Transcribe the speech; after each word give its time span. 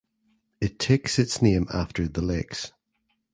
It 0.59 0.79
takes 0.79 1.19
its 1.19 1.43
name 1.43 1.67
after 1.71 2.07
The 2.07 2.23
Lakes. 2.23 2.71